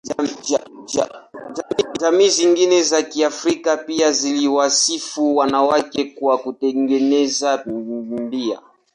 [1.99, 7.57] Jamii zingine za Kiafrika pia ziliwasifu wanawake kwa kutengeneza
[8.29, 8.59] bia.